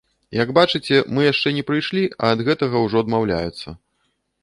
Як 0.43 0.53
бачыце, 0.57 0.97
мы 1.17 1.27
яшчэ 1.27 1.53
не 1.59 1.63
прыйшлі, 1.69 2.03
а 2.23 2.33
ад 2.37 2.45
гэтага 2.51 2.85
ўжо 2.89 2.97
адмаўляюцца. 3.09 3.81